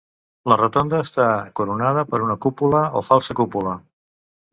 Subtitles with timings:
[0.51, 1.27] La rotonda està
[1.59, 3.77] coronada per una cúpula o falsa cúpula.